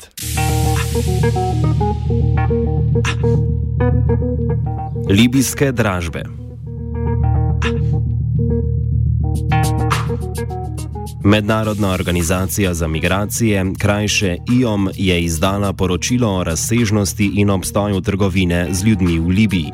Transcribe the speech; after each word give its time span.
Madrid. 0.00 0.30
Libijske 5.08 5.72
dražbe. 5.72 6.22
Mednarodna 11.30 11.92
organizacija 11.92 12.74
za 12.74 12.86
migracije, 12.86 13.72
krajše 13.78 14.36
IOM, 14.52 14.88
je 14.94 15.22
izdala 15.22 15.72
poročilo 15.72 16.36
o 16.36 16.44
razsežnosti 16.44 17.30
in 17.34 17.50
obstoju 17.50 18.00
trgovine 18.00 18.68
z 18.70 18.84
ljudmi 18.84 19.18
v 19.18 19.28
Libiji. 19.28 19.72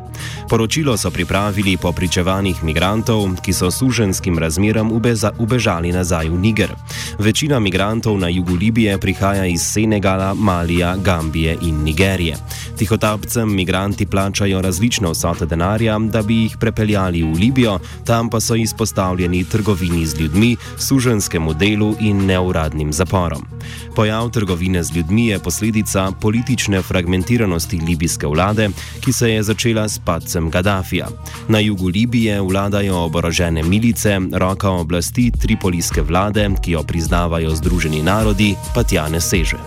Poročilo 0.49 0.97
so 0.97 1.11
pripravili 1.11 1.77
po 1.77 1.91
pričevanjih 1.91 2.63
migrantov, 2.63 3.29
ki 3.41 3.53
so 3.53 3.71
suženskim 3.71 4.37
razmeram 4.39 4.91
ubežali 5.39 5.91
nazaj 5.91 6.29
v 6.29 6.39
Niger. 6.39 6.75
Večina 7.19 7.59
migrantov 7.59 8.19
na 8.19 8.29
jugu 8.29 8.53
Libije 8.55 8.97
prihaja 8.97 9.45
iz 9.45 9.61
Senegala, 9.61 10.33
Malija, 10.33 10.95
Gambije 10.95 11.57
in 11.61 11.83
Nigerije. 11.83 12.37
Tihotapcem 12.77 13.55
migranti 13.55 14.05
plačajo 14.05 14.61
različne 14.61 15.09
vsote 15.09 15.45
denarja, 15.45 15.99
da 15.99 16.21
bi 16.21 16.35
jih 16.35 16.57
prepeljali 16.59 17.23
v 17.23 17.33
Libijo, 17.33 17.79
tam 18.05 18.29
pa 18.29 18.39
so 18.39 18.55
izpostavljeni 18.55 19.43
trgovini 19.43 20.05
z 20.05 20.19
ljudmi, 20.19 20.55
suženskemu 20.77 21.46
delu 21.53 21.95
in 21.99 22.25
neuradnim 22.25 22.93
zaporom. 22.93 23.45
Pojav 23.95 24.29
trgovine 24.29 24.83
z 24.83 24.95
ljudmi 24.95 25.27
je 25.27 25.39
posledica 25.39 26.11
politične 26.21 26.81
fragmentiranosti 26.81 27.79
libijske 27.87 28.27
vlade, 28.27 28.69
ki 29.01 29.13
se 29.13 29.31
je 29.31 29.43
začela 29.43 29.89
s 29.89 29.99
padcem 29.99 30.49
Gaddafija. 30.49 31.07
Na 31.47 31.59
jugu 31.59 31.87
Libije 31.87 32.41
vladajo 32.41 32.97
oborožene 32.97 33.63
milice, 33.63 34.19
roka 34.33 34.69
oblasti 34.69 35.31
tripolijske 35.41 36.01
vlade, 36.01 36.49
ki 36.63 36.71
jo 36.71 36.83
priznavajo 36.83 37.55
Združeni 37.55 38.03
narodi, 38.03 38.55
pa 38.75 38.83
tja 38.83 39.07
ne 39.09 39.21
seže. 39.21 39.57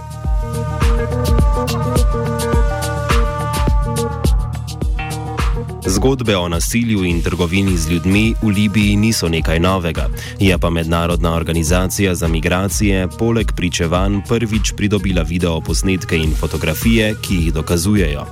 Zgodbe 6.00 6.36
o 6.36 6.48
nasilju 6.48 7.04
in 7.04 7.22
trgovini 7.22 7.76
z 7.76 7.90
ljudmi 7.90 8.34
v 8.42 8.48
Libiji 8.48 8.96
niso 8.96 9.28
nekaj 9.28 9.60
novega, 9.60 10.08
je 10.38 10.58
pa 10.58 10.70
Mednarodna 10.70 11.34
organizacija 11.34 12.14
za 12.14 12.28
migracije 12.28 13.08
poleg 13.18 13.52
pričevanj 13.56 14.20
prvič 14.28 14.72
pridobila 14.76 15.22
video 15.22 15.60
posnetke 15.60 16.16
in 16.16 16.32
fotografije, 16.34 17.14
ki 17.22 17.34
jih 17.34 17.52
dokazujejo. 17.52 18.24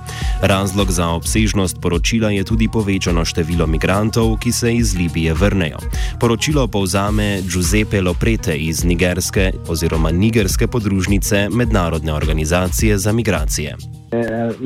Razlog 0.42 0.91
za 0.91 1.08
obsežnost 1.08 1.77
poročila 1.80 2.30
je 2.30 2.44
tudi 2.44 2.69
povečano 2.72 3.25
število 3.25 3.66
migrantov, 3.66 4.38
ki 4.38 4.53
se 4.53 4.75
iz 4.75 4.94
Libije 4.97 5.34
vrnejo. 5.34 5.78
Poročilo 6.20 6.66
povzame 6.69 7.42
Giuseppe 7.53 8.00
Loprete 8.00 8.56
iz 8.56 8.84
nigerske 8.84 9.53
oziroma 9.69 10.10
nigerske 10.10 10.66
podružnice 10.66 11.48
Mednarodne 11.53 12.12
organizacije 12.12 12.98
za 12.98 13.12
migracije. 13.12 13.77
Uh, 14.08 14.56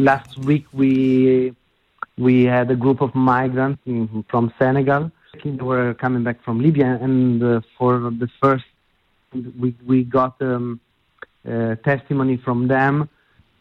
we 0.72 1.61
had 2.44 2.70
a 2.70 2.76
group 2.76 3.00
of 3.00 3.14
migrants 3.14 3.82
from 4.28 4.52
Senegal. 4.58 5.10
They 5.44 5.50
were 5.50 5.94
coming 5.94 6.24
back 6.24 6.42
from 6.44 6.60
Libya, 6.60 6.98
and 7.00 7.42
uh, 7.42 7.60
for 7.78 7.98
the 7.98 8.28
first, 8.40 8.64
we 9.58 9.74
we 9.86 10.04
got 10.04 10.40
um, 10.42 10.80
uh, 11.48 11.76
testimony 11.76 12.36
from 12.36 12.68
them 12.68 13.08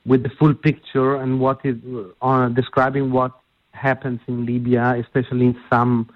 with 0.06 0.24
the 0.24 0.30
full 0.30 0.54
picture 0.54 1.16
and 1.16 1.40
what 1.40 1.60
is 1.64 1.78
uh, 2.22 2.50
describing 2.50 3.12
what 3.12 3.32
happens 3.72 4.20
in 4.28 4.46
Libya, 4.46 4.96
especially 5.00 5.46
in 5.48 5.60
some 5.70 6.10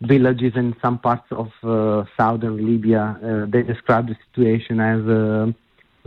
villages 0.00 0.52
and 0.56 0.74
some 0.82 0.98
parts 0.98 1.26
of 1.30 1.50
uh, 1.62 2.04
southern 2.16 2.66
Libya. 2.66 3.18
Uh, 3.22 3.46
they 3.48 3.62
describe 3.62 4.08
the 4.08 4.16
situation 4.26 4.80
as 4.80 5.00
uh, 5.06 5.46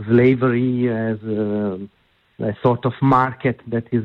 slavery, 0.06 0.88
as 0.88 1.18
a 1.22 2.56
sort 2.62 2.84
of 2.84 2.92
market 3.00 3.60
that 3.66 3.86
is 3.92 4.04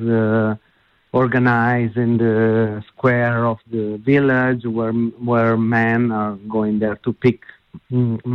organized 1.23 1.97
in 2.05 2.11
the 2.17 2.83
square 2.89 3.39
of 3.51 3.57
the 3.75 3.85
village 4.11 4.63
where 4.77 4.93
where 5.29 5.55
men 5.57 6.11
are 6.11 6.35
going 6.55 6.75
there 6.83 6.97
to 7.05 7.11
pick 7.25 7.39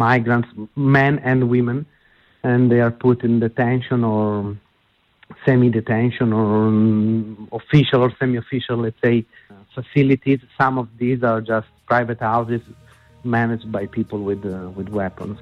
migrants, 0.06 0.48
men 0.76 1.18
and 1.30 1.38
women, 1.56 1.78
and 2.42 2.60
they 2.70 2.80
are 2.86 2.94
put 3.06 3.18
in 3.26 3.40
detention 3.40 3.98
or 4.04 4.56
semi-detention 5.46 6.28
or 6.32 6.52
official 7.60 8.00
or 8.06 8.10
semi-official, 8.18 8.76
let's 8.84 9.00
say, 9.02 9.24
facilities. 9.74 10.40
Some 10.60 10.74
of 10.82 10.88
these 10.98 11.20
are 11.22 11.40
just 11.40 11.68
private 11.86 12.20
houses 12.20 12.62
managed 13.24 13.70
by 13.76 13.86
people 13.86 14.20
with 14.28 14.42
uh, 14.44 14.70
with 14.76 14.88
weapons. 14.88 15.38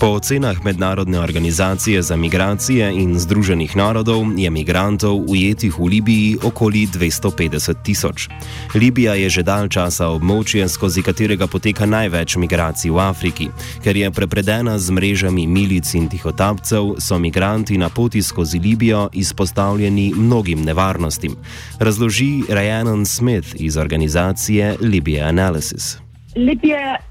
Po 0.00 0.06
ocenah 0.06 0.64
Mednarodne 0.64 1.20
organizacije 1.20 2.02
za 2.02 2.16
migracije 2.16 2.92
in 2.92 3.18
Združenih 3.18 3.76
narodov 3.76 4.24
je 4.36 4.50
migrantov 4.50 5.20
ujetih 5.28 5.78
v 5.78 5.84
Libiji 5.84 6.36
okoli 6.42 6.86
250 6.86 7.74
tisoč. 7.82 8.28
Libija 8.74 9.14
je 9.14 9.28
že 9.28 9.42
dalj 9.42 9.68
časa 9.68 10.08
območje, 10.08 10.68
skozi 10.68 11.02
katerega 11.02 11.46
poteka 11.46 11.86
največ 11.86 12.36
migracij 12.36 12.90
v 12.90 12.98
Afriki. 12.98 13.48
Ker 13.84 13.96
je 13.96 14.10
prepredena 14.10 14.78
z 14.78 14.90
mrežami 14.90 15.46
milic 15.46 15.94
in 15.94 16.08
tihotapcev, 16.08 16.96
so 16.96 17.18
migranti 17.18 17.78
na 17.78 17.88
poti 17.88 18.22
skozi 18.22 18.58
Libijo 18.58 19.08
izpostavljeni 19.12 20.14
mnogim 20.16 20.64
nevarnostim. 20.64 21.36
Razloži 21.78 22.48
Ryan 22.48 23.04
Smith 23.04 23.48
iz 23.54 23.76
organizacije 23.76 24.76
Libya 24.80 25.28
Analysis. 25.28 25.98
Libya 26.36 27.09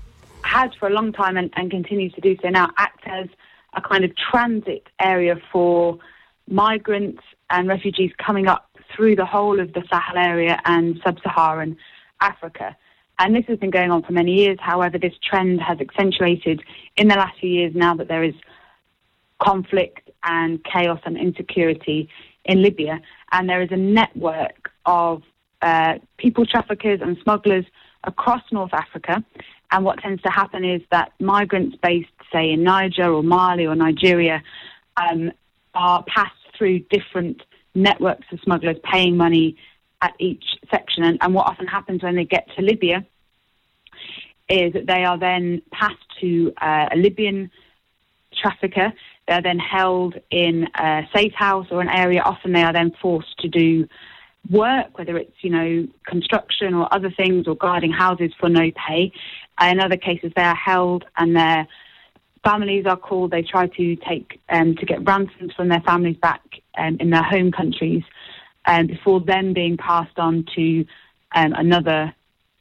has 0.50 0.72
for 0.80 0.88
a 0.88 0.92
long 0.92 1.14
time 1.14 1.38
and, 1.38 1.52
and 1.56 1.70
continues 1.70 2.14
to 2.14 2.22
do 2.22 2.36
so 2.42 2.50
now, 2.50 2.70
act 2.78 3.04
as 3.06 3.28
a 3.74 3.82
kind 3.82 4.04
of 4.04 4.12
transit 4.16 4.88
area 5.00 5.36
for 5.52 6.00
migrants 6.48 7.22
and 7.50 7.68
refugees 7.68 8.12
coming 8.18 8.48
up 8.48 8.70
through 8.96 9.16
the 9.16 9.26
whole 9.26 9.60
of 9.60 9.74
the 9.74 9.84
Sahel 9.92 10.18
area 10.18 10.60
and 10.66 11.00
sub 11.04 11.20
Saharan 11.22 11.78
Africa. 12.22 12.76
And 13.20 13.36
this 13.36 13.46
has 13.48 13.60
been 13.60 13.70
going 13.70 13.92
on 13.92 14.02
for 14.02 14.14
many 14.14 14.34
years. 14.34 14.58
However, 14.60 14.98
this 14.98 15.14
trend 15.22 15.62
has 15.62 15.80
accentuated 15.80 16.64
in 16.98 17.10
the 17.10 17.16
last 17.16 17.38
few 17.40 17.50
years 17.50 17.74
now 17.76 17.94
that 17.96 18.08
there 18.08 18.24
is 18.24 18.34
conflict 19.40 20.10
and 20.24 20.64
chaos 20.64 21.00
and 21.06 21.18
insecurity 21.18 22.10
in 22.46 22.62
Libya. 22.62 23.02
And 23.32 23.48
there 23.48 23.62
is 23.62 23.72
a 23.72 23.78
network 23.78 24.72
of 24.86 25.22
uh, 25.62 25.96
people 26.18 26.46
traffickers 26.46 27.02
and 27.02 27.18
smugglers 27.24 27.66
across 28.06 28.42
North 28.52 28.74
Africa 28.74 29.24
and 29.72 29.86
what 29.86 30.00
tends 30.00 30.22
to 30.24 30.30
happen 30.30 30.64
is 30.64 30.82
that 30.92 31.12
migrants 31.20 31.78
based, 31.82 32.10
say, 32.32 32.52
in 32.52 32.64
Niger 32.64 33.12
or 33.12 33.24
Mali 33.24 33.66
or 33.66 33.76
Nigeria, 33.76 34.42
um, 34.98 35.32
are 35.74 36.04
passed 36.04 36.34
through 36.58 36.80
different 36.90 37.42
networks 37.76 38.26
of 38.32 38.40
smugglers 38.42 38.78
paying 38.84 39.16
money 39.16 39.56
at 40.02 40.14
each 40.20 40.44
section. 40.72 41.04
And, 41.04 41.18
and 41.22 41.34
what 41.34 41.48
often 41.48 41.68
happens 41.68 42.04
when 42.04 42.16
they 42.16 42.26
get 42.26 42.48
to 42.56 42.62
Libya 42.62 43.06
is 44.50 44.74
that 44.74 44.88
they 44.88 45.04
are 45.04 45.18
then 45.18 45.62
passed 45.72 45.96
to 46.22 46.52
uh, 46.62 46.88
a 46.92 46.98
Libyan 46.98 47.52
trafficker. 48.42 48.92
They're 49.28 49.42
then 49.42 49.60
held 49.60 50.16
in 50.32 50.68
a 50.76 51.04
safe 51.16 51.34
house 51.34 51.68
or 51.70 51.82
an 51.82 51.90
area. 51.90 52.22
Often 52.22 52.54
they 52.54 52.64
are 52.64 52.74
then 52.74 52.92
forced 53.02 53.38
to 53.40 53.48
do 53.48 53.88
work, 54.50 54.98
whether 54.98 55.18
it's, 55.18 55.36
you 55.42 55.52
know, 55.52 55.88
construction 56.06 56.74
or 56.74 56.92
other 56.94 57.12
things 57.12 57.48
or 57.48 57.56
guarding 57.56 57.92
houses 57.92 58.32
for 58.40 58.50
no 58.50 58.72
pay. 58.88 59.12
In 59.62 59.80
other 59.80 59.98
cases, 59.98 60.32
they 60.36 60.44
are 60.44 60.56
held 60.56 61.06
and 61.18 61.36
their 61.36 61.68
families 62.44 62.86
are 62.86 62.98
called. 62.98 63.32
They 63.32 63.42
try 63.42 63.68
to 63.68 63.96
take 63.98 64.40
um, 64.50 64.76
to 64.76 64.86
get 64.86 65.06
ransoms 65.06 65.54
from 65.54 65.70
their 65.70 65.82
families 65.82 66.18
back 66.18 66.42
um, 66.78 66.98
in 67.00 67.10
their 67.10 67.24
home 67.24 67.52
countries 67.52 68.04
um, 68.66 68.88
before 68.88 69.20
then 69.20 69.54
being 69.54 69.78
passed 69.78 70.18
on 70.18 70.46
to 70.56 70.86
um, 71.36 71.54
another 71.54 72.14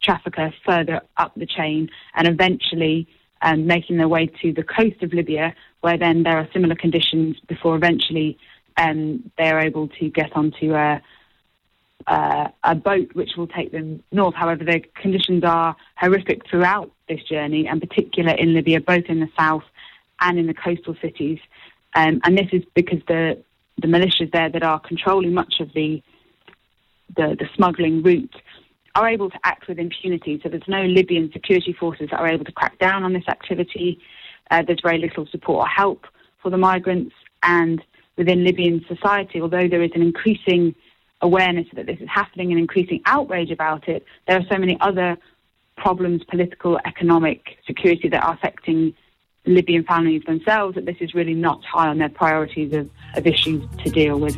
trafficker 0.02 0.52
further 0.64 1.00
up 1.16 1.32
the 1.36 1.46
chain 1.46 1.90
and 2.14 2.28
eventually 2.28 3.06
um, 3.42 3.66
making 3.66 3.96
their 3.96 4.08
way 4.08 4.26
to 4.42 4.52
the 4.52 4.62
coast 4.62 5.02
of 5.02 5.12
Libya, 5.12 5.54
where 5.80 5.98
then 5.98 6.22
there 6.22 6.38
are 6.38 6.48
similar 6.52 6.74
conditions 6.74 7.38
before 7.46 7.76
eventually 7.76 8.38
um, 8.76 9.30
they 9.38 9.50
are 9.50 9.60
able 9.60 9.88
to 9.88 10.08
get 10.08 10.34
onto 10.34 10.74
a 10.74 10.94
uh, 10.94 10.98
a 12.08 12.74
boat 12.74 13.14
which 13.14 13.30
will 13.36 13.46
take 13.46 13.72
them 13.72 14.02
north. 14.12 14.34
However, 14.34 14.64
the 14.64 14.80
conditions 14.94 15.44
are 15.44 15.76
horrific 15.96 16.48
throughout 16.48 16.90
this 17.08 17.22
journey, 17.24 17.66
and 17.66 17.80
particular 17.80 18.32
in 18.32 18.54
Libya, 18.54 18.80
both 18.80 19.04
in 19.08 19.20
the 19.20 19.28
south 19.38 19.64
and 20.20 20.38
in 20.38 20.46
the 20.46 20.54
coastal 20.54 20.96
cities. 21.02 21.38
Um, 21.94 22.20
and 22.24 22.36
this 22.36 22.48
is 22.52 22.62
because 22.74 23.00
the 23.08 23.42
the 23.80 23.86
militias 23.86 24.32
there 24.32 24.48
that 24.48 24.62
are 24.62 24.80
controlling 24.80 25.32
much 25.34 25.60
of 25.60 25.72
the, 25.74 26.02
the 27.16 27.36
the 27.38 27.48
smuggling 27.54 28.02
route 28.02 28.34
are 28.94 29.08
able 29.08 29.30
to 29.30 29.38
act 29.44 29.68
with 29.68 29.78
impunity. 29.78 30.40
So 30.42 30.48
there's 30.48 30.62
no 30.66 30.82
Libyan 30.82 31.30
security 31.32 31.72
forces 31.72 32.08
that 32.10 32.18
are 32.18 32.28
able 32.28 32.44
to 32.44 32.52
crack 32.52 32.78
down 32.78 33.04
on 33.04 33.12
this 33.12 33.28
activity. 33.28 34.00
Uh, 34.50 34.62
there's 34.66 34.80
very 34.82 34.98
little 34.98 35.26
support 35.26 35.60
or 35.64 35.68
help 35.68 36.06
for 36.42 36.50
the 36.50 36.58
migrants, 36.58 37.14
and 37.42 37.82
within 38.16 38.44
Libyan 38.44 38.84
society, 38.88 39.40
although 39.40 39.68
there 39.68 39.82
is 39.82 39.92
an 39.94 40.02
increasing 40.02 40.74
awareness 41.20 41.66
that 41.74 41.86
this 41.86 41.98
is 42.00 42.08
happening 42.08 42.50
and 42.50 42.60
increasing 42.60 43.00
outrage 43.06 43.50
about 43.50 43.88
it, 43.88 44.04
there 44.26 44.38
are 44.38 44.44
so 44.50 44.58
many 44.58 44.78
other 44.80 45.16
problems, 45.76 46.22
political, 46.24 46.78
economic, 46.84 47.58
security 47.66 48.08
that 48.08 48.22
are 48.22 48.34
affecting 48.34 48.94
Libyan 49.46 49.84
families 49.84 50.22
themselves, 50.26 50.74
that 50.74 50.84
this 50.84 50.96
is 51.00 51.14
really 51.14 51.34
not 51.34 51.64
high 51.64 51.88
on 51.88 51.98
their 51.98 52.08
priorities 52.08 52.72
of, 52.74 52.90
of 53.14 53.26
issues 53.26 53.64
to 53.84 53.90
deal 53.90 54.18
with. 54.18 54.36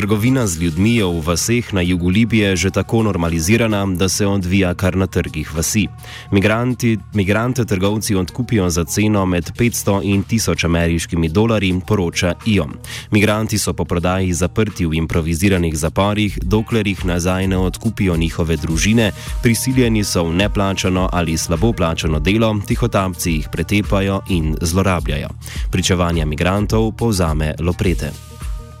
Trgovina 0.00 0.46
z 0.46 0.62
ljudmi 0.62 0.96
je 0.96 1.04
v 1.04 1.20
vaseh 1.20 1.72
na 1.76 1.80
jugu 1.80 2.08
Libije 2.08 2.56
že 2.56 2.70
tako 2.70 3.02
normalizirana, 3.02 3.86
da 3.86 4.08
se 4.08 4.26
odvija 4.26 4.74
kar 4.74 4.96
na 4.96 5.06
trgih 5.06 5.54
vasi. 5.54 5.88
Migranti, 6.32 6.98
migrante 7.14 7.64
trgovci 7.64 8.14
odkupijo 8.14 8.70
za 8.70 8.84
ceno 8.84 9.26
med 9.26 9.50
500 9.58 10.00
in 10.02 10.24
1000 10.24 10.64
ameriškimi 10.64 11.28
dolarji, 11.28 11.80
poroča 11.86 12.34
IOM. 12.46 12.72
Migranti 13.10 13.58
so 13.58 13.72
po 13.72 13.84
prodaji 13.84 14.32
zaprti 14.32 14.86
v 14.86 14.94
improviziranih 14.94 15.76
zaporih, 15.76 16.38
dokler 16.42 16.86
jih 16.86 17.04
nazaj 17.04 17.46
ne 17.46 17.58
odkupijo 17.58 18.16
njihove 18.16 18.56
družine, 18.56 19.12
prisiljeni 19.42 20.04
so 20.04 20.24
v 20.24 20.32
neplačano 20.34 21.08
ali 21.12 21.36
slabo 21.36 21.72
plačano 21.72 22.20
delo, 22.20 22.56
tihotapci 22.66 23.32
jih 23.32 23.48
pretepajo 23.52 24.22
in 24.28 24.56
zlorabljajo. 24.60 25.28
Pričevanja 25.70 26.24
migrantov 26.24 26.92
povzame 26.96 27.54
Loprete. 27.60 28.29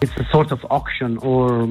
It's 0.02 0.16
a 0.16 0.26
sort 0.32 0.52
of 0.52 0.64
auction, 0.70 1.18
or 1.18 1.68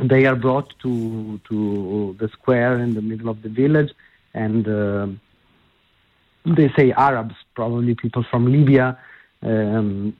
they 0.00 0.26
are 0.26 0.36
brought 0.36 0.72
to 0.80 1.40
to 1.48 2.16
the 2.18 2.28
square 2.28 2.78
in 2.78 2.94
the 2.94 3.02
middle 3.02 3.28
of 3.28 3.42
the 3.42 3.48
village, 3.48 3.92
and 4.34 4.68
uh, 4.68 5.06
they 6.44 6.70
say 6.76 6.92
Arabs, 6.92 7.34
probably 7.54 7.94
people 7.94 8.24
from 8.30 8.50
Libya, 8.50 8.98
um, 9.42 10.16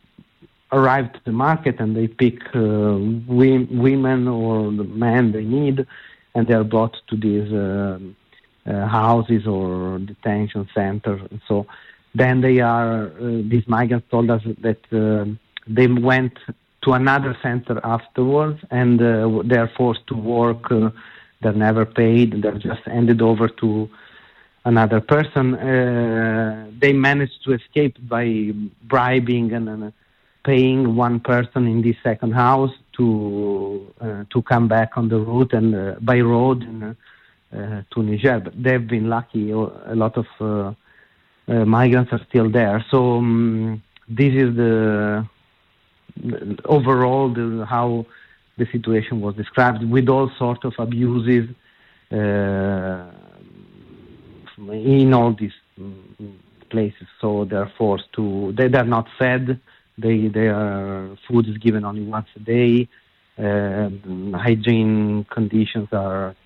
arrive 0.72 1.12
to 1.12 1.20
the 1.24 1.32
market 1.32 1.78
and 1.78 1.96
they 1.96 2.08
pick 2.08 2.38
uh, 2.54 2.96
women 3.28 4.28
or 4.28 4.72
the 4.72 4.84
men 4.84 5.32
they 5.32 5.44
need, 5.44 5.86
and 6.34 6.46
they 6.46 6.54
are 6.54 6.64
brought 6.64 6.96
to 7.08 7.16
these 7.16 7.52
uh, 7.52 7.98
uh 8.66 8.86
houses 8.86 9.46
or 9.46 9.98
detention 9.98 10.66
centers. 10.74 11.20
And 11.30 11.40
so 11.46 11.66
then 12.14 12.40
they 12.40 12.60
are 12.60 13.06
uh, 13.08 13.42
these 13.52 13.66
migrants 13.68 14.06
told 14.10 14.30
us 14.30 14.42
that 14.62 14.80
uh, 14.92 15.26
they 15.66 15.86
went 15.86 16.38
to 16.84 16.92
another 16.92 17.36
center 17.42 17.80
afterwards, 17.84 18.60
and 18.70 19.00
uh, 19.00 19.42
they're 19.44 19.70
forced 19.76 20.06
to 20.08 20.14
work. 20.14 20.70
Uh, 20.70 20.90
they're 21.40 21.52
never 21.52 21.84
paid. 21.84 22.42
They're 22.42 22.58
just 22.58 22.82
handed 22.86 23.20
over 23.22 23.48
to 23.48 23.88
another 24.64 25.00
person. 25.00 25.54
Uh, 25.54 26.70
they 26.78 26.92
managed 26.92 27.42
to 27.44 27.52
escape 27.52 27.96
by 28.08 28.52
bribing 28.82 29.52
and 29.52 29.92
paying 30.44 30.94
one 30.94 31.20
person 31.20 31.66
in 31.66 31.82
this 31.82 31.96
second 32.02 32.32
house 32.32 32.72
to 32.96 33.92
uh, 34.00 34.24
to 34.30 34.42
come 34.42 34.68
back 34.68 34.92
on 34.96 35.08
the 35.08 35.18
route 35.18 35.52
and 35.52 35.74
uh, 35.74 35.94
by 36.00 36.20
road 36.20 36.62
uh, 36.62 37.82
to 37.92 38.02
Niger. 38.02 38.40
But 38.40 38.62
they've 38.62 38.86
been 38.86 39.08
lucky. 39.08 39.50
A 39.50 39.94
lot 39.94 40.16
of 40.16 40.76
migrants 41.48 42.12
are 42.12 42.20
still 42.28 42.50
there. 42.50 42.84
So 42.90 43.18
um, 43.18 43.82
this 44.08 44.32
is 44.34 44.56
the 44.56 45.26
overall 46.64 47.32
the, 47.32 47.66
how 47.68 48.06
the 48.56 48.66
situation 48.70 49.20
was 49.20 49.34
described 49.34 49.82
with 49.84 50.08
all 50.08 50.30
sorts 50.38 50.64
of 50.64 50.72
abuses 50.78 51.48
uh, 52.12 53.10
in 54.58 55.12
all 55.12 55.34
these 55.34 55.52
places. 56.70 57.06
So 57.20 57.44
they're 57.44 57.72
forced 57.76 58.12
to, 58.14 58.52
they, 58.56 58.68
they're 58.68 58.84
not 58.84 59.08
fed. 59.18 59.60
They, 59.98 60.28
their 60.28 61.16
food 61.26 61.48
is 61.48 61.58
given 61.58 61.84
only 61.84 62.02
once 62.02 62.28
a 62.36 62.40
day. 62.40 62.88
Uh, 63.36 63.90
hygiene 64.38 65.24
conditions 65.30 65.88
are 65.92 66.36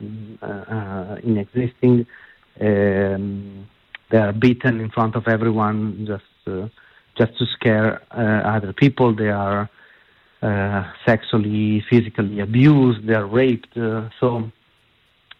uh, 0.42 0.46
uh, 0.46 1.16
inexisting. 1.22 2.06
Um, 2.60 3.68
they 4.10 4.18
are 4.18 4.32
beaten 4.32 4.80
in 4.80 4.90
front 4.90 5.14
of 5.14 5.28
everyone 5.28 6.06
just 6.06 6.24
uh, 6.46 6.68
just 7.18 7.36
to 7.38 7.46
scare 7.46 8.00
uh, 8.12 8.56
other 8.56 8.72
people. 8.72 9.14
They 9.14 9.30
are 9.30 9.68
uh, 10.42 10.84
sexually, 11.04 11.84
physically 11.90 12.40
abused. 12.40 13.06
They 13.06 13.14
are 13.14 13.26
raped. 13.26 13.76
Uh, 13.76 14.08
so, 14.20 14.50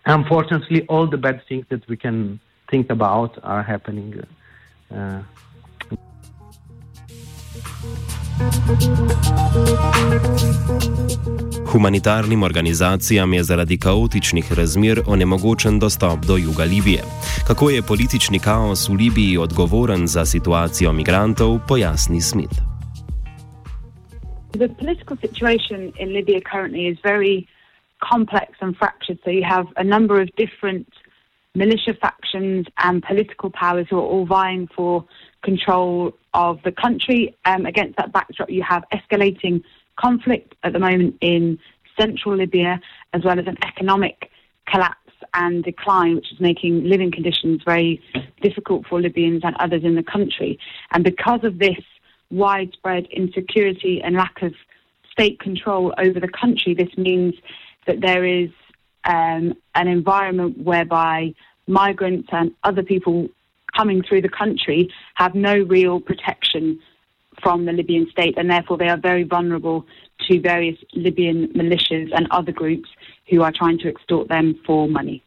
unfortunately, 0.05 0.87
all 0.89 1.07
the 1.07 1.17
bad 1.17 1.41
things 1.49 1.67
that 1.69 1.89
we 1.89 1.97
can 1.97 2.41
think 2.71 2.91
about 2.91 3.39
are 3.43 3.63
happening. 3.63 4.23
Humanitarnim 11.73 12.43
organizacijam 12.43 13.32
je 13.35 13.43
zaradi 13.43 13.79
kaotičnih 13.79 14.52
razmer 14.52 15.00
onemogočen 15.06 15.79
dostop 15.79 16.19
do 16.26 16.37
juga 16.37 16.64
Libije. 16.64 17.02
Kako 17.46 17.70
je 17.70 17.82
politični 17.82 18.38
kaos 18.38 18.88
v 18.88 18.93
Libiji 18.93 19.38
odgovoren 19.38 20.06
za 20.06 20.25
situacijo 20.25 20.93
migrantov, 20.93 21.58
pojasni 21.69 22.20
Smith. 22.20 22.56
The 24.52 24.69
political 24.69 25.17
situation 25.20 25.93
in 26.00 26.08
Libya 26.08 26.41
currently 26.52 26.87
is 26.93 26.99
very 27.05 27.46
complex 28.12 28.49
and 28.61 28.76
fractured. 28.76 29.19
So 29.25 29.31
you 29.31 29.44
have 29.44 29.67
a 29.76 29.84
number 29.84 30.23
of 30.23 30.29
different 30.37 30.87
militia 31.55 31.95
factions 32.00 32.67
and 32.79 33.03
political 33.03 33.50
powers 33.50 33.87
who 33.89 33.97
are 33.97 34.03
all 34.03 34.27
vying 34.27 34.69
for 34.75 35.05
control 35.43 36.12
of 36.35 36.61
the 36.65 36.73
country. 36.73 37.37
Um, 37.45 37.67
against 37.67 37.97
that 37.97 38.12
backdrop, 38.12 38.50
you 38.50 38.62
have 38.62 38.85
escalating 38.93 39.62
conflict 39.97 40.55
at 40.62 40.73
the 40.73 40.79
moment 40.79 41.17
in 41.21 41.59
central 41.99 42.37
Libya, 42.37 42.81
as 43.12 43.25
well 43.25 43.39
as 43.39 43.47
an 43.47 43.56
economic 43.67 44.31
collapse 44.67 44.97
and 45.35 45.65
decline, 45.65 46.15
which 46.15 46.33
is 46.33 46.41
making 46.41 46.85
living 46.85 47.11
conditions 47.11 47.61
very 47.65 48.01
difficult 48.41 48.87
for 48.87 49.01
Libyans 49.01 49.43
and 49.44 49.56
others 49.59 49.83
in 49.85 49.94
the 49.94 50.03
country. 50.03 50.59
And 50.93 51.03
because 51.03 51.41
of 51.43 51.59
this 51.59 51.79
widespread 52.31 53.06
insecurity 53.06 54.01
and 54.03 54.15
lack 54.15 54.43
of 54.43 54.55
state 55.11 55.41
control 55.41 55.93
over 55.99 56.21
the 56.21 56.29
country, 56.29 56.75
this 56.75 56.97
means 56.97 57.35
that 57.87 58.01
there 58.01 58.25
is 58.25 58.51
um, 59.08 59.55
an 59.75 59.88
environment 59.88 60.58
whereby 60.58 61.34
migrants 61.66 62.28
and 62.31 62.52
other 62.62 62.82
people 62.82 63.28
coming 63.76 64.02
through 64.02 64.22
the 64.22 64.28
country 64.28 64.90
have 65.14 65.34
no 65.34 65.56
real 65.62 66.00
protection 66.00 66.79
from 67.43 67.65
the 67.65 67.72
Libyan 67.72 68.08
state, 68.10 68.34
and 68.36 68.50
therefore 68.50 68.77
they 68.77 68.88
are 68.88 68.96
very 68.96 69.22
vulnerable 69.22 69.86
to 70.29 70.41
various 70.41 70.79
Libyan 70.94 71.48
militias 71.48 72.10
and 72.15 72.27
other 72.31 72.53
groups 72.53 72.88
who 73.31 73.43
are 73.43 73.53
trying 73.53 73.79
to 73.79 73.88
extort 73.88 74.29
them 74.29 74.58
for 74.67 74.88
money. 74.88 75.22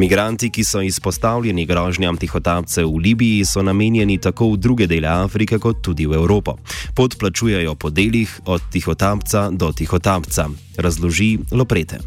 Migranti, 0.00 0.48
ki 0.48 0.62
so 0.64 0.80
izpostavljeni 0.80 1.66
grožnjam 1.66 2.16
tihotapcev 2.16 2.86
v 2.88 3.00
Libiji, 3.04 3.44
so 3.44 3.60
namenjeni 3.62 4.16
tako 4.18 4.46
v 4.54 4.56
druge 4.56 4.86
dele 4.88 5.08
Afrike, 5.08 5.58
kot 5.60 5.82
tudi 5.84 6.06
v 6.08 6.16
Evropo. 6.16 6.54
Pot 6.96 7.18
plačujejo 7.20 7.74
po 7.74 7.90
delih 7.90 8.30
od 8.46 8.64
tihotapca 8.72 9.50
do 9.52 9.68
tihotapca, 9.76 10.46
razloži 10.78 11.38
Loprete. 11.52 11.98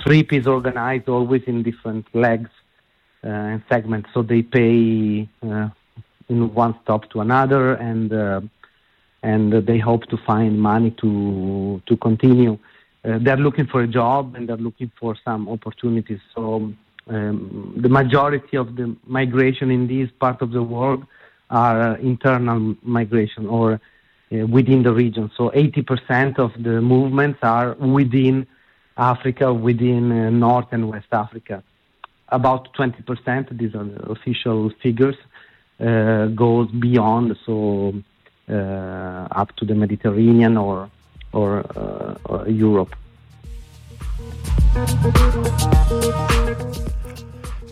Trip 0.00 0.32
is 0.32 0.46
organized 0.46 1.08
always 1.08 1.42
in 1.46 1.62
different 1.62 2.06
legs 2.14 2.48
uh, 3.24 3.52
and 3.52 3.60
segments, 3.68 4.08
so 4.14 4.22
they 4.22 4.40
pay 4.42 5.28
uh, 5.42 5.68
in 6.28 6.48
one 6.54 6.72
stop 6.82 7.10
to 7.12 7.20
another, 7.20 7.76
and 7.76 8.12
uh, 8.12 8.40
and 9.22 9.52
they 9.66 9.78
hope 9.78 10.06
to 10.08 10.16
find 10.16 10.56
money 10.58 10.90
to 11.02 11.80
to 11.84 11.96
continue. 11.96 12.56
Uh, 13.04 13.18
they're 13.20 13.44
looking 13.44 13.66
for 13.66 13.82
a 13.82 13.86
job 14.00 14.34
and 14.34 14.48
they're 14.48 14.64
looking 14.68 14.90
for 14.98 15.14
some 15.24 15.48
opportunities. 15.48 16.20
So 16.34 16.72
um, 17.06 17.74
the 17.76 17.88
majority 17.88 18.56
of 18.56 18.76
the 18.76 18.96
migration 19.06 19.70
in 19.70 19.86
this 19.86 20.10
part 20.18 20.40
of 20.42 20.52
the 20.52 20.62
world 20.62 21.04
are 21.50 21.96
internal 21.96 22.74
migration 22.82 23.46
or 23.46 23.80
uh, 24.32 24.46
within 24.46 24.82
the 24.82 24.92
region. 24.92 25.30
So 25.36 25.50
80% 25.50 26.38
of 26.38 26.52
the 26.62 26.80
movements 26.80 27.38
are 27.42 27.74
within 27.74 28.46
Africa, 28.96 29.52
within 29.52 30.10
uh, 30.10 30.30
North 30.30 30.68
and 30.72 30.88
West 30.88 31.08
Africa. 31.12 31.62
About 32.28 32.72
20%, 32.74 33.58
these 33.58 33.74
are 33.74 33.84
the 33.84 34.02
official 34.10 34.70
figures, 34.82 35.16
uh, 35.78 36.26
goes 36.28 36.70
beyond, 36.70 37.36
so 37.44 37.94
uh, 38.48 38.52
up 38.52 39.54
to 39.56 39.64
the 39.64 39.74
Mediterranean 39.74 40.56
or, 40.56 40.90
or, 41.32 41.58
uh, 41.76 42.16
or 42.24 42.48
Europe. 42.48 42.96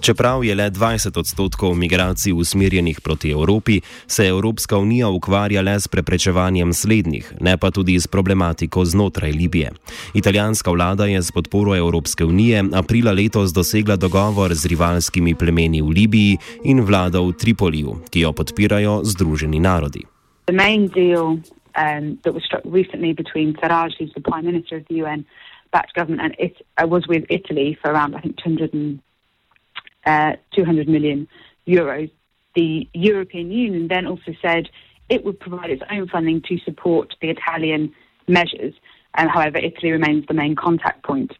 Čeprav 0.03 0.45
je 0.45 0.55
le 0.55 0.71
20 0.71 1.19
odstotkov 1.19 1.75
migracij 1.79 2.33
usmerjenih 2.33 3.01
proti 3.01 3.31
Evropi, 3.31 3.81
se 4.07 4.27
Evropska 4.27 4.79
unija 4.79 5.09
ukvarja 5.09 5.63
le 5.63 5.81
s 5.81 5.89
preprečevanjem 5.89 6.73
slednjih, 6.73 7.33
ne 7.41 7.57
pa 7.57 7.71
tudi 7.71 8.01
s 8.01 8.07
problematiko 8.07 8.85
znotraj 8.85 9.31
Libije. 9.31 9.71
Italijanska 10.15 10.71
vlada 10.71 11.07
je 11.07 11.23
s 11.23 11.33
podporo 11.33 11.77
Evropske 11.77 12.25
unije 12.25 12.65
aprila 12.73 13.13
letos 13.13 13.53
dosegla 13.53 13.97
dogovor 13.97 14.55
z 14.55 14.67
rivalskimi 14.67 15.35
plemeni 15.35 15.83
v 15.83 15.89
Libiji 15.89 16.39
in 16.65 16.81
vlado 16.81 17.23
v 17.25 17.33
Tripoliju, 17.33 17.97
ki 18.11 18.21
jo 18.21 18.33
podpirajo 18.33 19.01
Združeni 19.05 19.61
narodi. 19.61 20.03
The 20.47 20.53
main 20.53 20.89
deal 20.89 21.39
um, 21.79 22.19
that 22.23 22.35
was 22.35 22.43
struck 22.45 22.63
recently 22.65 23.13
between 23.15 23.55
Sarraj, 23.55 23.95
who's 23.99 24.13
the 24.15 24.21
Prime 24.21 24.47
Minister 24.47 24.77
of 24.77 24.85
the 24.89 25.03
UN, 25.03 25.25
backed 25.73 25.95
government, 25.95 26.23
and 26.23 26.37
it 26.39 26.57
uh, 26.83 26.87
was 26.87 27.07
with 27.09 27.25
Italy 27.31 27.77
for 27.81 27.91
around, 27.91 28.15
I 28.15 28.21
think, 28.21 28.37
200, 28.43 28.73
and, 28.75 29.01
uh, 30.07 30.37
200 30.55 30.89
million 30.89 31.27
euros. 31.67 32.11
The 32.55 32.89
European 32.93 33.51
Union 33.51 33.89
then 33.89 34.07
also 34.07 34.35
said 34.43 34.69
it 35.09 35.25
would 35.25 35.41
provide 35.41 35.71
its 35.71 35.83
own 35.91 36.09
funding 36.09 36.43
to 36.43 36.59
support 36.59 37.15
the 37.21 37.31
Italian 37.31 37.95
measures. 38.29 38.75
And 39.15 39.31
however, 39.31 39.59
Italy 39.59 39.93
remains 39.93 40.27
the 40.27 40.35
main 40.35 40.55
contact 40.57 41.03
point. 41.03 41.33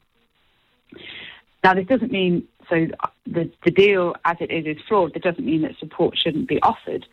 Now, 1.65 1.75
this 1.75 1.87
doesn't 1.87 2.11
mean 2.11 2.49
so 2.69 2.87
the, 3.27 3.51
the 3.65 3.71
deal 3.71 4.15
as 4.25 4.37
it 4.41 4.51
is 4.51 4.67
is 4.67 4.83
flawed. 4.89 5.15
That 5.15 5.23
doesn't 5.23 5.45
mean 5.45 5.63
that 5.63 5.79
support 5.79 6.17
shouldn't 6.17 6.49
be 6.49 6.61
offered. 6.63 7.07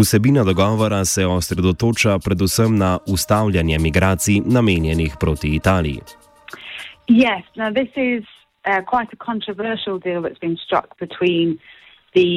Vsebina 0.00 0.44
dogovora 0.44 1.04
se 1.04 1.26
osredotoča 1.26 2.18
predvsem 2.18 2.76
na 2.78 2.98
ustavljanje 3.06 3.78
migracij 3.78 4.40
namenjenih 4.44 5.12
proti 5.20 5.48
Italiji. 5.48 6.00
Yes, 7.08 7.42
now 7.56 7.70
this 7.74 7.92
is 7.96 8.24
uh, 8.64 8.80
quite 8.92 9.10
a 9.12 9.24
controversial 9.30 9.98
deal 9.98 10.22
that's 10.22 10.40
been 10.40 10.56
struck 10.66 10.88
between 11.00 11.58
the 12.14 12.30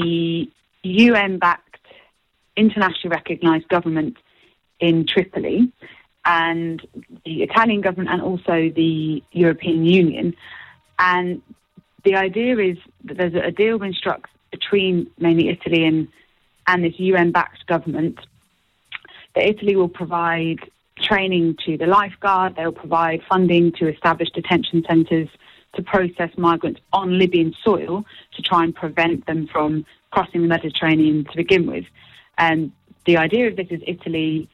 UN-backed, 0.84 1.86
internationally 2.56 3.16
recognised 3.20 3.68
government 3.76 4.16
in 4.80 5.06
Tripoli 5.14 5.60
and 6.26 6.82
the 7.26 7.36
Italian 7.48 7.82
government 7.82 8.10
and 8.14 8.22
also 8.22 8.56
the 8.82 9.24
European 9.32 9.86
Union. 9.86 10.34
And 11.00 11.42
the 12.04 12.16
idea 12.16 12.54
is 12.72 12.78
that 13.06 13.18
there's 13.18 13.36
a 13.50 13.52
deal 13.52 13.80
been 13.80 13.94
struck 13.94 14.22
between 14.52 15.08
mainly 15.18 15.48
Italy 15.50 15.86
and 15.86 16.08
and 16.68 16.84
this 16.84 17.00
UN 17.00 17.32
backed 17.32 17.66
government, 17.68 18.20
that 19.36 19.46
Italy 19.46 19.76
will 19.76 19.90
provide 19.90 20.60
training 21.02 21.58
to 21.66 21.78
the 21.78 21.88
lifeguard, 21.88 22.56
they'll 22.56 22.72
provide 22.72 23.22
funding 23.28 23.72
to 23.74 23.88
establish 23.88 24.30
detention 24.30 24.84
centres 24.88 25.28
to 25.76 25.82
process 25.82 26.30
migrants 26.38 26.80
on 26.94 27.18
Libyan 27.18 27.54
soil 27.64 28.06
to 28.36 28.42
try 28.42 28.64
and 28.64 28.76
prevent 28.76 29.26
them 29.26 29.48
from 29.48 29.86
crossing 30.12 30.44
the 30.44 30.48
Mediterranean 30.48 31.26
to 31.26 31.36
begin 31.36 31.66
with. 31.66 31.86
And 32.38 32.72
the 33.06 33.18
idea 33.18 33.48
of 33.48 33.56
this 33.56 33.68
is 33.70 33.82
Italy 33.86 34.48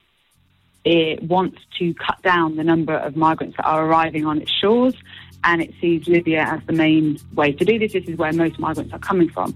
it 0.86 1.22
wants 1.24 1.60
to 1.78 1.94
cut 1.94 2.22
down 2.22 2.56
the 2.56 2.64
number 2.64 2.96
of 2.96 3.16
migrants 3.16 3.58
that 3.58 3.66
are 3.66 3.86
arriving 3.86 4.26
on 4.26 4.42
its 4.42 4.52
shores, 4.52 4.96
and 5.44 5.62
it 5.62 5.74
sees 5.82 6.08
Libya 6.08 6.42
as 6.42 6.62
the 6.68 6.74
main 6.74 7.20
way 7.36 7.52
to 7.52 7.66
do 7.66 7.78
this. 7.78 7.94
This 7.94 8.06
is 8.06 8.18
where 8.18 8.32
most 8.32 8.60
migrants 8.60 8.94
are 8.94 9.00
coming 9.00 9.30
from. 9.30 9.54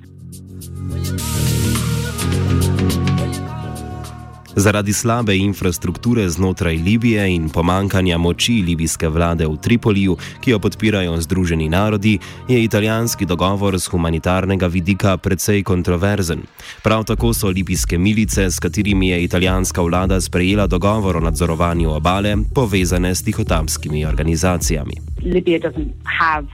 Zaradi 4.55 4.93
slabe 4.93 5.38
infrastrukture 5.38 6.29
znotraj 6.29 6.75
Libije 6.75 7.36
in 7.36 7.50
pomankanja 7.50 8.17
moči 8.17 8.53
libijske 8.62 9.07
vlade 9.10 9.48
v 9.48 9.57
Tripoliju, 9.57 10.17
ki 10.41 10.51
jo 10.51 10.60
podpirajo 10.60 11.17
Združeni 11.22 11.69
narodi, 11.69 12.19
je 12.48 12.63
italijanski 12.63 13.25
dogovor 13.25 13.79
z 13.79 13.89
humanitarnega 13.89 14.67
vidika 14.67 15.17
precej 15.17 15.63
kontroverzen. 15.63 16.43
Prav 16.83 17.03
tako 17.03 17.33
so 17.33 17.50
libijske 17.50 17.98
milice, 17.98 18.51
s 18.51 18.60
katerimi 18.60 19.10
je 19.10 19.24
italijanska 19.24 19.81
vlada 19.81 20.22
sprejela 20.22 20.67
dogovor 20.67 21.17
o 21.17 21.19
nadzorovanju 21.19 21.95
obale, 21.95 22.36
povezane 22.55 23.15
s 23.15 23.24
tihotapskimi 23.24 24.05
organizacijami. 24.05 24.93
Libija 25.25 25.72
have 26.19 26.48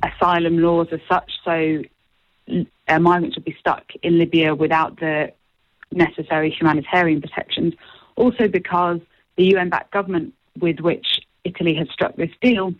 asylum 0.00 0.58
laws 0.58 0.88
as 0.92 1.00
such, 1.08 1.30
so 1.44 1.54
uh, 2.48 2.98
migrants 2.98 3.36
would 3.36 3.44
be 3.44 3.54
stuck 3.60 3.84
in 4.02 4.18
Libya 4.18 4.54
without 4.54 4.96
the 4.96 5.30
necessary 5.92 6.50
humanitarian 6.50 7.20
protections. 7.20 7.74
Also, 8.16 8.48
because 8.48 9.00
the 9.36 9.44
UN 9.54 9.68
backed 9.68 9.92
government 9.92 10.34
with 10.58 10.80
which 10.80 11.20
Italy 11.44 11.74
has 11.74 11.88
struck 11.90 12.16
this 12.16 12.30
deal 12.40 12.74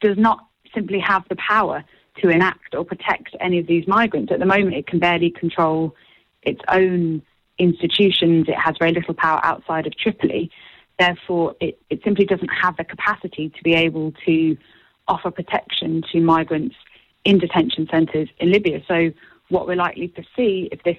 does 0.00 0.16
not 0.16 0.46
simply 0.74 1.00
have 1.00 1.24
the 1.28 1.36
power 1.36 1.84
to 2.20 2.28
enact 2.28 2.74
or 2.74 2.84
protect 2.84 3.34
any 3.40 3.58
of 3.58 3.66
these 3.66 3.86
migrants. 3.86 4.32
At 4.32 4.38
the 4.38 4.46
moment, 4.46 4.74
it 4.74 4.86
can 4.86 4.98
barely 4.98 5.30
control 5.30 5.94
its 6.42 6.60
own 6.68 7.22
institutions. 7.58 8.46
It 8.48 8.56
has 8.56 8.76
very 8.78 8.92
little 8.92 9.14
power 9.14 9.40
outside 9.44 9.86
of 9.86 9.96
Tripoli. 9.96 10.50
Therefore, 10.98 11.54
it, 11.60 11.80
it 11.88 12.02
simply 12.04 12.24
doesn't 12.24 12.48
have 12.48 12.76
the 12.76 12.84
capacity 12.84 13.48
to 13.50 13.62
be 13.62 13.74
able 13.74 14.12
to 14.26 14.56
offer 15.08 15.30
protection 15.30 16.02
to 16.12 16.20
migrants 16.20 16.76
in 17.24 17.38
detention 17.38 17.88
centres 17.90 18.28
in 18.38 18.52
Libya. 18.52 18.82
So, 18.86 19.10
what 19.48 19.66
we're 19.66 19.76
likely 19.76 20.08
to 20.08 20.22
see 20.36 20.68
if 20.70 20.82
this 20.84 20.96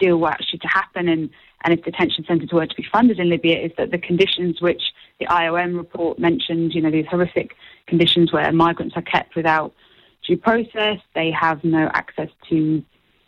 deal 0.00 0.18
were 0.18 0.30
actually 0.30 0.58
to 0.60 0.68
happen 0.68 1.08
and, 1.08 1.30
and 1.62 1.74
if 1.74 1.84
detention 1.84 2.24
centres 2.26 2.50
were 2.52 2.66
to 2.66 2.74
be 2.74 2.86
funded 2.90 3.18
in 3.20 3.28
Libya 3.28 3.58
is 3.58 3.72
that 3.76 3.90
the 3.90 3.98
conditions 3.98 4.60
which 4.60 4.82
the 5.18 5.26
IOM 5.26 5.76
report 5.76 6.18
mentioned, 6.18 6.74
you 6.74 6.80
know, 6.80 6.90
these 6.90 7.06
horrific 7.06 7.54
conditions 7.86 8.32
where 8.32 8.50
migrants 8.52 8.96
are 8.96 9.02
kept 9.02 9.36
without 9.36 9.72
due 10.26 10.36
process, 10.36 10.98
they 11.14 11.30
have 11.30 11.62
no 11.62 11.90
access 11.94 12.28
to 12.48 12.82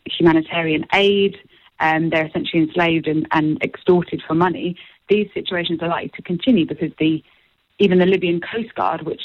humanitarian 0.07 0.87
aid, 0.93 1.37
and 1.81 2.12
they're 2.12 2.26
essentially 2.26 2.62
enslaved 2.62 3.07
and, 3.07 3.26
and 3.33 3.62
extorted 3.62 4.23
for 4.26 4.35
money. 4.35 4.76
These 5.09 5.29
situations 5.35 5.81
are 5.83 5.88
likely 5.88 6.12
to 6.17 6.23
continue 6.23 6.67
because 6.67 6.93
the 6.99 7.23
even 7.79 7.99
the 7.99 8.07
Libyan 8.07 8.41
Coast 8.41 8.75
Guard, 8.75 9.02
which 9.02 9.23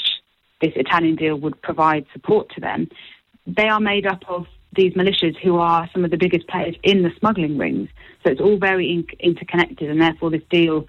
this 0.61 0.73
Italian 0.75 1.15
deal 1.15 1.35
would 1.35 1.61
provide 1.61 2.05
support 2.11 2.49
to 2.55 2.61
them, 2.61 2.89
they 3.45 3.67
are 3.67 3.79
made 3.79 4.07
up 4.07 4.23
of 4.27 4.47
these 4.77 4.93
militias 4.93 5.35
who 5.37 5.57
are 5.57 5.89
some 5.91 6.05
of 6.05 6.11
the 6.11 6.17
biggest 6.17 6.47
players 6.47 6.75
in 6.83 7.03
the 7.03 7.11
smuggling 7.19 7.57
rings. 7.57 7.89
So 8.23 8.31
it's 8.31 8.39
all 8.39 8.57
very 8.57 8.89
in- 8.93 9.07
interconnected, 9.19 9.89
and 9.89 9.99
therefore 9.99 10.29
this 10.29 10.43
deal 10.49 10.87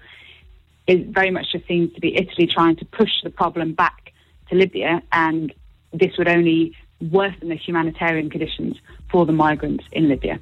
is 0.87 1.05
very 1.09 1.31
much 1.31 1.51
just 1.51 1.67
seems 1.67 1.93
to 1.93 1.99
be 1.99 2.15
Italy 2.15 2.47
trying 2.47 2.77
to 2.77 2.85
push 2.85 3.11
the 3.23 3.29
problem 3.29 3.73
back 3.73 4.13
to 4.49 4.55
Libya, 4.55 5.03
and 5.11 5.53
this 5.91 6.17
would 6.17 6.29
only 6.29 6.75
worsen 7.11 7.49
the 7.49 7.55
humanitarian 7.55 8.29
conditions 8.29 8.77
for 9.11 9.25
the 9.25 9.33
migrants 9.33 9.83
in 9.91 10.07
Libya. 10.07 10.39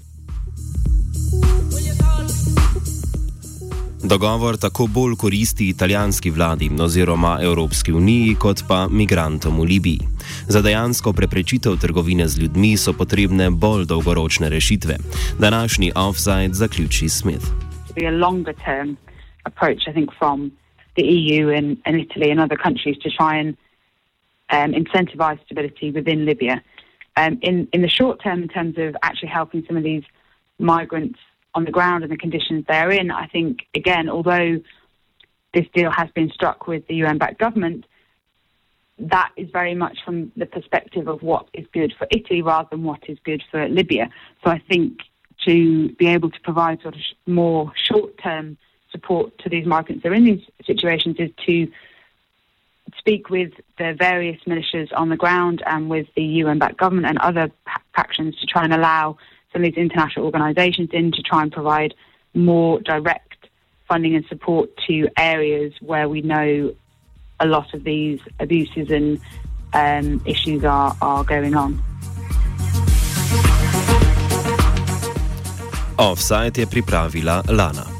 Dogovor 4.09 4.57
tako 4.57 4.87
bolj 4.87 5.15
koristi 5.15 5.69
italijanski 5.69 6.29
vladi 6.29 6.69
oziroma 6.81 7.39
Evropski 7.41 7.91
uniji, 7.93 8.35
kot 8.39 8.63
pa 8.67 8.87
migrantom 8.91 9.59
v 9.59 9.63
Libiji. 9.63 9.99
Za 10.47 10.61
dejansko 10.61 11.13
preprečitev 11.13 11.75
trgovine 11.81 12.27
z 12.27 12.41
ljudmi 12.41 12.77
so 12.77 12.93
potrebne 12.93 13.49
bolj 13.49 13.85
dolgoročne 13.85 14.49
rešitve. 14.49 14.95
Današnji 15.39 15.91
offside 15.95 16.53
zaključi 16.53 17.09
Smith. 17.09 17.45
Approach, 19.43 19.87
I 19.87 19.93
think, 19.93 20.09
from 20.19 20.51
the 20.95 21.03
EU 21.03 21.49
and, 21.57 21.77
and 21.85 21.95
Italy 21.95 22.31
and 22.31 22.39
other 22.39 22.57
countries 22.63 22.97
to 23.03 23.09
try 23.09 23.39
and 23.39 23.49
um, 24.51 24.71
incentivize 24.83 25.37
stability 25.45 25.91
within 25.91 26.25
Libya. 26.25 26.55
Um, 27.17 27.39
in, 27.41 27.67
in 27.73 27.81
the 27.81 27.89
short 27.89 28.23
term, 28.23 28.43
in 28.43 28.49
terms 28.49 28.75
of 28.77 28.95
actually 29.03 29.31
helping 29.39 29.63
some 29.67 29.77
of 29.77 29.83
these 29.83 30.03
migrants 30.59 31.19
on 31.55 31.65
the 31.65 31.71
ground 31.71 32.03
and 32.03 32.11
the 32.11 32.17
conditions 32.17 32.65
they're 32.67 32.91
in, 32.91 33.11
I 33.11 33.27
think, 33.27 33.67
again, 33.73 34.09
although 34.09 34.59
this 35.53 35.65
deal 35.73 35.91
has 35.91 36.09
been 36.11 36.29
struck 36.29 36.67
with 36.67 36.87
the 36.87 36.95
UN 36.95 37.17
backed 37.17 37.39
government, 37.39 37.85
that 38.99 39.31
is 39.35 39.49
very 39.51 39.75
much 39.75 39.99
from 40.03 40.31
the 40.35 40.45
perspective 40.45 41.07
of 41.07 41.21
what 41.21 41.47
is 41.53 41.65
good 41.71 41.93
for 41.97 42.07
Italy 42.11 42.41
rather 42.41 42.67
than 42.71 42.83
what 42.83 43.07
is 43.07 43.17
good 43.23 43.43
for 43.51 43.67
Libya. 43.67 44.09
So 44.43 44.51
I 44.51 44.59
think 44.69 44.99
to 45.45 45.89
be 45.93 46.07
able 46.07 46.31
to 46.31 46.39
provide 46.41 46.81
sort 46.81 46.95
of 46.95 47.01
more 47.25 47.71
short 47.75 48.17
term 48.17 48.57
support 48.91 49.37
to 49.39 49.49
these 49.49 49.65
migrants 49.65 50.03
that 50.03 50.11
are 50.11 50.15
in 50.15 50.25
these 50.25 50.43
situations 50.65 51.17
is 51.19 51.29
to 51.45 51.67
speak 52.97 53.29
with 53.29 53.51
the 53.77 53.93
various 53.97 54.39
militias 54.47 54.89
on 54.95 55.09
the 55.09 55.17
ground 55.17 55.61
and 55.65 55.89
with 55.89 56.07
the 56.15 56.23
UN 56.23 56.57
backed 56.57 56.77
government 56.77 57.05
and 57.05 57.17
other 57.19 57.51
factions 57.95 58.35
to 58.39 58.45
try 58.45 58.63
and 58.63 58.73
allow 58.73 59.17
some 59.51 59.63
of 59.63 59.71
these 59.73 59.77
international 59.77 60.25
organisations 60.25 60.89
in 60.91 61.11
to 61.11 61.21
try 61.21 61.41
and 61.41 61.51
provide 61.51 61.93
more 62.33 62.79
direct 62.81 63.47
funding 63.87 64.15
and 64.15 64.25
support 64.25 64.69
to 64.87 65.07
areas 65.17 65.73
where 65.81 66.09
we 66.09 66.21
know 66.21 66.73
a 67.39 67.45
lot 67.45 67.73
of 67.73 67.83
these 67.83 68.19
abuses 68.39 68.91
and 68.91 69.19
um, 69.73 70.21
issues 70.25 70.63
are, 70.63 70.95
are 71.01 71.23
going 71.23 71.55
on. 71.55 71.81
Offside 75.97 76.51
je 76.55 76.65
pripravila 76.65 77.43
Lana. 77.49 77.96